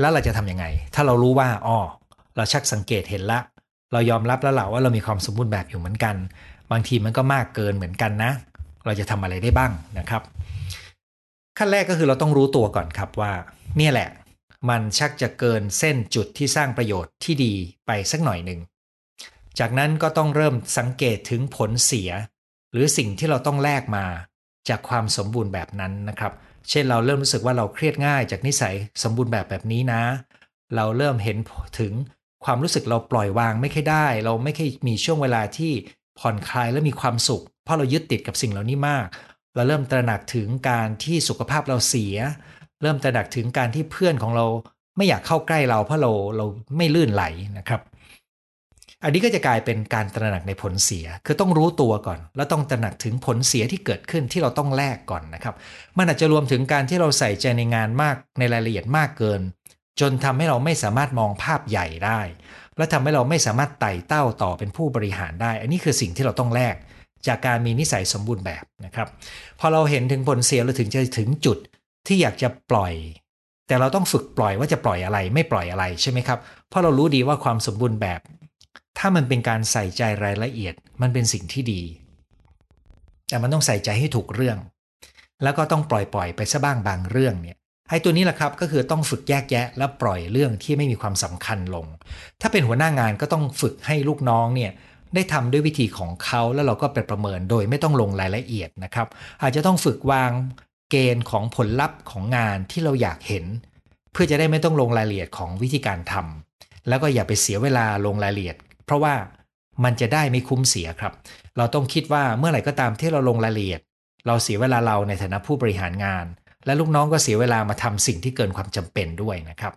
[0.00, 1.78] แล้วเราจะทำยังไง ถ้าเรารู้ว่าอ๋อ
[2.36, 3.40] เราชักสังเกตเห็นละ
[3.92, 6.16] เรายอมรับแล้วแหละว่าเรามีความสมบูรณ์แบบอยู่เหมือนกัน
[6.70, 8.32] บางทีมันก็มากเกินเหมือนกันนะ
[8.86, 10.22] เราจะทำอะไรได้บ้างนะครับ
[11.58, 13.32] ขั้นแรกก็คือเราต้องรู้ตัวก่อนครับว่า
[13.76, 14.08] เนี่ยแหละ
[14.68, 17.52] มันชักจะเกินเส้นจุดที่สร้างประโยชน์ที่ดี
[17.86, 18.60] ไปสักหน่อยหนึ่ง
[19.58, 22.10] จากนั้นก็ต้องเริ่มสังเกตถึงผลเสีย
[22.72, 24.04] หรือสิ่งที่เราต้องแลกมา
[24.68, 26.32] จากความสมบูรณ์แบบนั้นนะครับ
[26.70, 30.02] เช่นเราเริ่มรู้สึกว่าเราเครียดง่ายจากนิสัยสมบูรณ์แบบแบบนี้นะ
[30.76, 31.36] เราเริ่มเห็น
[31.80, 31.92] ถึง
[32.44, 35.72] ความรู้สึกเราปล่อยวางไม่ค่อยได้ เราไม่ค่อยมีช่วงเวลาที่
[36.18, 39.06] ผ่อนคลายและมีความสุข เพราะเรายึดติดกับสิ่งเหล่านี้มาก
[39.54, 42.16] เราเริ่มตระหนักถึงการที่สุขภาพเราเสีย
[42.82, 44.46] เริ่มตระหนักถึงการที่เพื่อนของเรา
[44.96, 47.24] ไม่อยากเข้าใกล้เราเพราะเราเราไม่ลื่นไหล
[47.58, 47.80] นะครับ
[49.04, 55.54] อันนี้ก็จะกลายเป็นการตระหนักในผลเสีย คือต้องรู้ตัวก่อน แล้วต้องตระหนักถึงผลเสียที่เกิดขึ้นที่เราต้องแลกก่อนนะครับ
[55.98, 59.40] มันอาจจะรวมถึงการที่เราใส่ใจในงานมากในรายละเอียดมากเกิน
[60.00, 62.20] จนทำให้เราไม่สามารถมองภาพใหญ่ได้
[62.76, 66.74] และทำให้เราไม่สามารถไต่เต้าต่อเป็นผู้บริหารได้ อันนี้คือสิ่งที่เราต้องแลก
[67.26, 69.08] จากการมีนิสัยสมบูรณ์แบบนะครับ
[69.60, 71.58] พอเราเห็นถึงผลเสียเราถึงจะถึงจุด
[72.06, 72.94] ที่อยากจะปล่อย
[73.68, 76.38] แต่เราต้องฝึกปล่อยว่าจะปล่อยอะไรไม่ปล่อยอะไรใช่ไหมครับ
[76.68, 78.20] เพราะเรารู้ดีว่าความสมบูรณ์แบบ
[78.98, 81.82] ถ้ามันเป็นการใส่ใจรายละเอียดมันเป็นสิ่งที่ดี
[83.28, 84.58] แต่มันต้องใส่ใจให้ถูกเรื่อง
[85.42, 87.56] แล้วก็ต้องปล่อยปล่อยไปซะบ้างบางเรื่องเนี่ย
[87.90, 91.86] ไอ้ตัวนี้แหละครับก็คือต้องฝึกแยกแยะ และปล่อยเรื่องที่ไม่มีความสำคัญลง
[92.40, 94.72] ถ้าเป็นหัวหน้างานก็ต้องฝึกให้ลูกน้องเนี่ย
[95.14, 99.06] ได้ทำด้วยวิธีของเขาแล้วเราก็ไปประเมินโดยไม่ต้องลงรายละเอียดนะครับ
[99.42, 100.30] อาจจะต้องฝึกวาง
[100.90, 103.44] เกณฑ์ของผลลัพธ์ของงานที่เราอยากเห็น
[104.12, 109.14] เพื่อจะได้ไม่ต้องลงรายละเอียดของวิธีการทำแล้วก็อย่าไปเสียเวลาลงรายละเอียด เพราะว่า
[109.84, 111.12] มันจะได้ไม่คุ้มเสียครับ
[111.56, 113.80] เราต้องคิดว่าเมื่อไหร่ก็ตามที่เราลงรายละเอียด
[114.26, 116.26] เราเสียเวลาเราในฐานะผู้บริหารงาน
[116.66, 119.72] และลูกน้องก็เสียเวลามาทำสิ่งที่เกินความจำเป็นด้วยนะครับ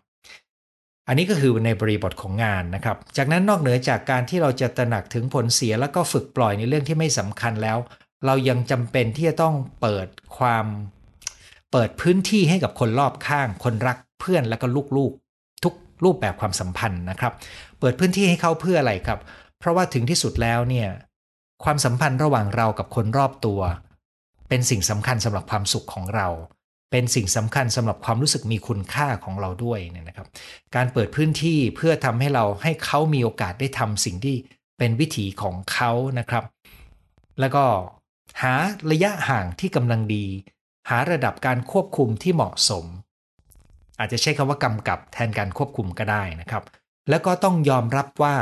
[1.08, 7.78] อันนี้ก็คือในบริบทของงานนะครับ จากนั้นนอกเหนือจากการที่เราจะตระหนักถึงผลเสียแล้วก็ฝึกปล่อยในเรื่องที่ไม่สำคัญแล้ว
[8.26, 10.66] เรายังจำเป็นที่จะต้องเปิดความ
[11.72, 15.25] เปิดพื้นที่ให้กับคนรอบข้าง คนรักเพื่อนและก็ลูกๆทุก
[16.04, 17.34] รูปแบบความสัมพันธ์นะครับ
[17.80, 19.20] เปิดพื้นที่ให้เขาเพื่ออะไรครับ
[19.60, 20.90] เพราะว่าถึงที่สุดแล้วเนี่ย
[21.64, 23.62] ความสัมพันธ์ระหว่างเรากับคนรอบตัว
[24.50, 26.28] เป็นสิ่งสำคัญสำหรับความสุขของเรา
[26.92, 30.28] เป็นสิ่งสำคัญสำหรับความรู้สึกมีคุณค่าของเราด้วยเนี่ยนะครับ
[30.76, 34.36] การเปิดพื้นที่เพื่อทำให้เราให้เขามีโอกาสได้ทำสิ่งที่
[34.78, 36.44] เป็นวิถีของเขานะครับ
[37.40, 37.66] แล้วก็
[38.42, 38.54] หา
[38.92, 40.26] ระยะห่างที่กำลังดี
[40.90, 42.86] หาระดับการควบคุมที่เหมาะสม
[44.00, 46.64] อาจจะใช้คำว่ากำกับแทนการควบคุมก็ได้นะครับ
[47.10, 48.36] แล้วก็ต้องยอมรับว่า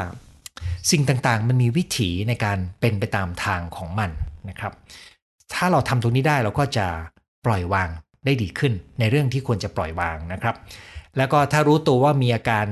[0.92, 4.12] สิ่งต่างๆ มันมีวิถีในการเป็นไปตามทางของมัน
[4.50, 4.74] นะครับ
[5.54, 6.88] ถ้าเราทำตรงนี้ได้เราก็จะ
[7.46, 7.90] ปล่อยวาง
[8.26, 10.56] ได้ดีขึ้นในเรื่องที่ควรจะปล่อยวางนะครับ
[11.18, 12.68] แล้วก็ถ้ารู้ตัวว่ามีอาการ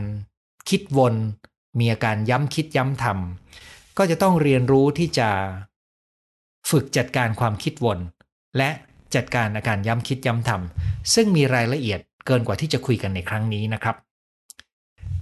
[0.69, 1.15] คิดวน
[1.79, 5.29] มีอาการย้ำคิดย้ำทำก็จะต้องเรียนรู้ที่จะ
[6.69, 7.99] ฝึกจัดการความคิดวน
[8.57, 8.69] และ
[9.15, 13.95] จัดการอาการย้ำคิดย้ำทำซึ่งมีรายละเอียด เกินกว่าที่จะคุยกันในครั้งนี้นะครับ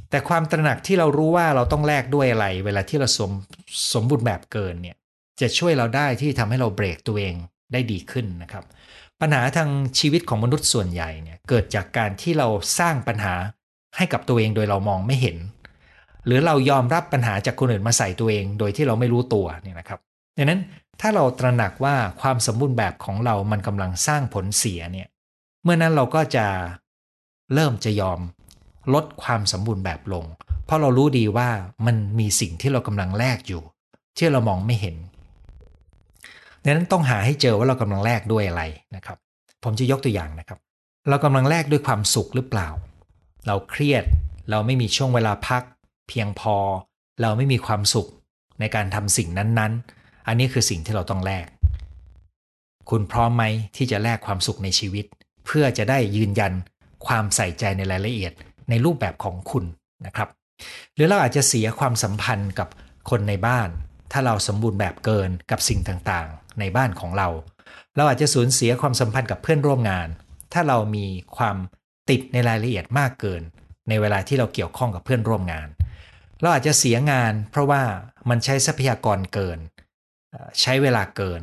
[0.10, 3.32] แต่ความตระหนักที่เรารู้ว่าเราต้องแลกด้วยอะไร เวลาที่เราสม
[3.94, 4.96] สมบูรณ์แบบเกินเนี่ย
[5.42, 7.34] จะช่วยเราได้ที่ทำให้เราเบรกตัวเอง
[7.74, 8.64] ได้ดีขึ้นนะครับ
[9.22, 12.48] ปัญหาทางชีวิตของมนุษย์ส่วนใหญ่เนี่ยเกิดจากการที่เรา
[12.80, 13.36] สร้างปัญหา
[13.98, 15.38] ให้กับตัวเองโดยเรามองไม่เห็น
[16.26, 20.00] หรือเรายอมรับปัญหาจากคนอื่นมาใส่ตัวเองโดยที่เราไม่รู้ตัวเนี่ยนะครับ
[20.38, 20.62] ดังนั้น
[21.02, 25.08] ถ้าเราตระหนักว่าความสมบูรณ์แบบของเรามันกำลังสร้างผลเสียเนี่ย
[25.64, 26.46] เมื่อนั้นเราก็จะ
[27.54, 28.20] เริ่มจะยอม
[28.94, 30.26] ลดความสมบูรณ์แบบลง
[30.66, 31.50] เพราะเรารู้ดีว่า
[31.86, 33.62] มันมีสิ่งที่เรากำลังแลกอยู่
[34.18, 34.96] ที่เรามองไม่เห็น
[36.64, 38.64] ดังนั้นต้องหาให้เจอว่าเรากำลังแลกด้วยอะไร
[38.96, 39.18] นะครับ
[39.64, 40.60] ผมจะยกตัวอย่างนะครับ
[41.10, 42.70] เรากำลังแลกด้วยความสุขหรือเปล่า
[43.48, 44.04] เราเครียด
[44.50, 45.64] เราไม่มีช่วงเวลาพัก
[46.10, 46.56] เพียงพอ
[47.22, 48.10] เราไม่มีความสุข
[48.60, 51.48] ในการทำสิ่งนั้นๆ อันนี้คือสิ่งที่เราต้องแลก
[52.90, 53.44] คุณพร้อมไหม
[53.76, 55.06] ที่จะแลกความสุขในชีวิต
[55.46, 56.54] เพื่อจะได้ยืนยัน
[57.08, 58.34] ความใส่ใจในรายละเอียด
[58.70, 59.66] ในรูปแบบของคุณ
[60.06, 60.30] นะครับ
[60.96, 62.68] หรือเราอาจจะเสียความสัมพันธ์กับ
[63.10, 63.70] คนในบ้าน
[64.12, 67.28] ถ้าเราสมบูรณ์แบบเกินกับสิ่งต่างๆ ในบ้านของเรา
[67.96, 70.08] เราอาจจะสูญเสียความสัมพันธ์กับเพื่อนร่วมงาน
[70.54, 71.06] ถ้าเรามี
[71.38, 71.58] ความ
[72.10, 73.42] ติดในรายละเอียดมากเกิน
[73.90, 75.68] ในเวลาที่เราเกี่ยวข้องกับเพื่อนร่วมงาน
[76.42, 77.82] เราอาจจะเสียงาน เพราะว่า
[78.30, 79.60] มันใช้ทรัพยากรเกิน
[80.62, 81.42] ใช้เวลาเกิน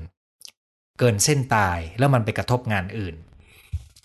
[0.99, 3.15] เกินเส้นตายแล้วมันไปกระทบงานอื่น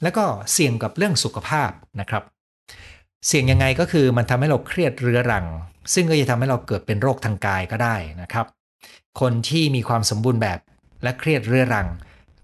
[0.03, 2.23] แล้วก็เสี่ยงกับเรื่องสุขภาพนะครับ
[3.27, 5.45] เสี่ยงยังไงก็คือมันทำให้เราเครียดเรื้อรัง
[5.93, 8.45] ซึ่งก็จะทำให้เราเกิดเป็นโรคทางกายก็ได้นะครับ
[9.19, 10.59] คนที่มีความสมบูรณ์แบบ
[11.03, 11.87] และเครียดเรื้อรัง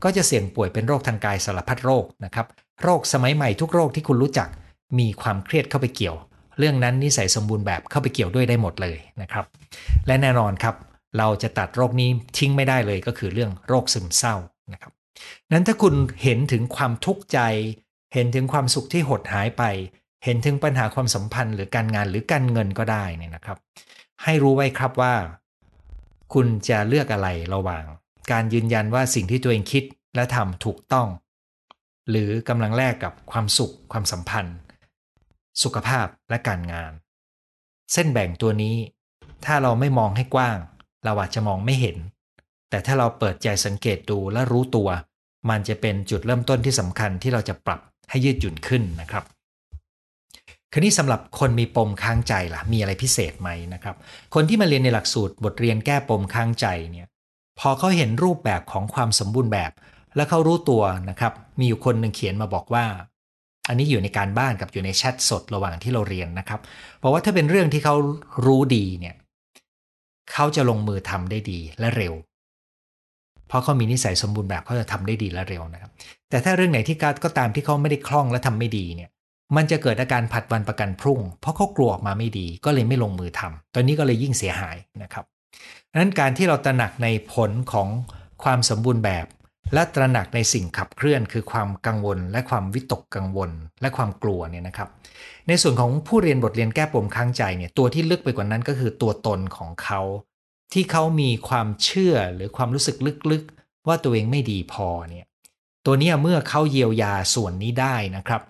[0.03, 2.47] ก็จะเสี่ยงป่วยเป็นโรคทางกายสารพัดโรคนะครับ
[2.83, 4.47] โรคสมัยใหม่ทุกโรคที่คุณรู้จัก
[4.99, 6.15] มีความเครียดเข้าไปเกี่ยว
[6.57, 9.45] เรื่องนั้นนิสัยสมบูรณ์แบบเข้าไปเกี่ยวด้วยได้หมดเลยนะครับ
[10.07, 10.75] และแน่นอนครับ
[11.17, 14.35] เราจะตัดโรคนี้ทิ้งไม่ได้เลยก็คือเรื่องโรคซึมเศร้า
[14.73, 14.91] นะครับ
[15.51, 17.39] นั้นถ้าคุณเห็นถึงความทุกข์ใจ
[18.13, 19.63] เห็นถึงความสุขที่หดหายไป
[20.23, 23.57] เห็นถึงปัญหาความสัมพันธ์หรือการงานหรือการเงินก็ได้นี่นะครับ
[24.23, 25.15] ให้รู้ไว้ครับว่า
[26.33, 27.83] คุณจะเลือกอะไรระหว่าง
[28.31, 29.83] การยืนยันว่าสิ่งที่ตัวเองคิด
[30.15, 31.07] และทำถูกต้อง
[32.09, 34.57] หรือกำลังแลกกับความสุข ความสัมพันธ์
[35.63, 36.91] สุขภาพและการงาน
[37.93, 38.75] เส้นแบ่งตัวนี้
[39.45, 40.57] ถ้าเราไม่มองให้กว้าง
[41.05, 41.97] เราอาจจะมองไม่เห็น
[42.69, 44.89] แต่ถ้าเราเปิดใจสังเกตดูและรู้ตัว
[45.49, 49.23] มันจะเป็นจุดเริ่มต้นที่สำคัญที่เราจะปรับให้ยืดหยุ่นขึ้นนะครับ
[50.73, 53.95] คราวนี้สำหรับคนมีปมค้างใจล่ะมีอะไรพิเศษไหมนะครับ
[54.33, 57.07] คนที่มาเรียนในหลักสูตรบทเรียนแก้ปมค้างใจเนี่ย
[57.59, 59.71] พอเขาเห็นรูปแบบของความสมบูรณ์แบบ
[60.15, 62.85] และเขารู้ตัวนะครับ มีอยู่คนหนึ่งเขียนมาบอกว่า
[63.67, 66.59] อันนี้อยู่ในการบ้านกับอยู่ในแชทสดระหว่างที่เราเรียนนะครับ
[67.01, 67.95] บอกว่าถ้าเป็นเรื่องที่เขา
[68.45, 69.15] รู้ดีเนี่ย
[70.31, 72.13] เขาจะลงมือทำได้ดีและเร็ว
[73.47, 75.91] เพราะเขามีนิสัยสมบูรณ์แบบเขาจะทำได้ดีและเร็วนะครับ
[76.29, 79.09] แต่ถ้าเรื่องไหนที่ก็ตามที่เขาไม่ได้คล่องและทำไม่ดีเนี่ย
[79.55, 85.25] มันจะเกิดอาการผัดวันประกันพรุ่ง เพราะเขากลัวออกมาไม่ดี ก็เลยไม่ลงมือทำตอนนี้ก็เลยยิ่งเสียหายนะครับ
[85.99, 87.87] นั้นการที่เราตระหนักในผลของ
[88.43, 89.25] ความสมบูรณ์แบบ
[89.73, 94.89] และตระหนักในสิ่งขับเคลื่อน คือความกังวล และความวิตกกังวล และความกลัวเนี่ยนะครับ
[95.47, 100.01] ในส่วนของผู้เรียนบทเรียนแก้ปมค้างใจเนี่ยตัวที่ลึกไปกว่านั้นก็คือตัวตนของเขา
[100.73, 102.95] ที่เขามีความเชื่อหรือความรู้สึก
[103.31, 105.25] ลึกๆ ว่าตัวเองไม่ดีพอเนี่ย
[105.85, 108.41] ตัวนี้เมื่อเขาเยียวยาส่วนนี้ได้นะครับ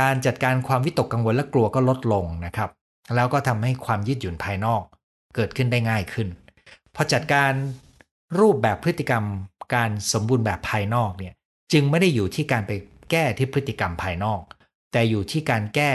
[0.00, 2.70] การจัดการความวิตกกังวลและกลัวก็ลดลงนะครับ
[3.14, 4.82] แล้วก็ทำให้ความยืดหยุ่นภายนอก
[5.34, 6.28] เกิดขึ้นได้ง่ายขึ้น
[6.94, 7.52] พอจัดการ
[8.40, 9.24] รูปแบบพฤติกรรม
[9.74, 11.34] การสมบูรณ์แบบภายนอกเนี่ย
[11.72, 12.72] จึงไม่ได้อยู่ที่การไป
[13.10, 14.40] แก้ที่พฤติกรรมภายนอก
[14.92, 15.92] แต่อยู่ที่การแก้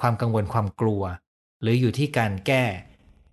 [0.00, 1.02] ความกังวลความกลัว
[1.62, 2.64] หรืออยู่ที่การแก้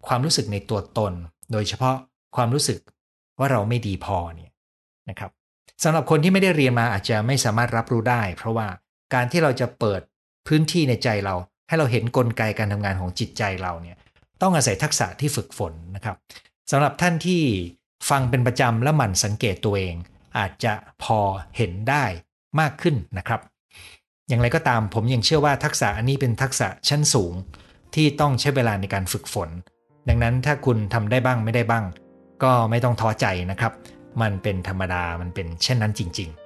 [0.07, 1.13] ความรู้สึกในตัวตน
[1.53, 1.95] โดยเฉพาะ
[2.35, 2.79] ความรู้สึก
[3.39, 4.51] ว่าเราไม่ดีพอเนี่ย
[5.09, 5.31] นะครับ
[5.83, 8.67] สำหรับคนที่ไม่ได้เรียนมาอาจจะไม่สามารถรับรู้ได้ เพราะว่า
[9.13, 10.01] การที่เราจะเปิด
[10.47, 11.35] พื้นที่ในใจเรา
[11.67, 13.97] ให้เราเห็นนกลไกการทำงานของจิตใจเราเนี่ย
[14.41, 16.15] ต้องอาศัยทักษะที่ฝึกฝนนะครับ
[16.71, 17.41] สำหรับท่านที่
[18.09, 19.95] ฟังเป็นประจำและหมั่นสังเกตตัวเอง
[20.37, 21.19] อาจจะพอ
[21.57, 22.05] เห็นได้
[22.59, 23.41] มากขึ้นนะครับ
[24.27, 27.33] อย่างไรก็ตามผมยังเชื่อว่าทักษะอันนี้เป็นทักษะชั้นสูง
[27.95, 29.49] ที่ต้องใช้เวลาในการฝึกฝน
[30.09, 31.83] ดังนั้นถ้าคุณทำได้บ้างไม่ได้บ้าง
[32.43, 33.73] ก็ไม่ต้องท้อใจนะครับ
[34.21, 36.42] มันเป็นธรรมดามันเป็นเช่นนั้นจริง ๆ